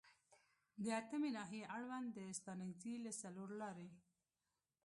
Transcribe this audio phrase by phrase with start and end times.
[0.83, 3.89] د اتمې ناحیې اړوند د ستانکزي له څلورلارې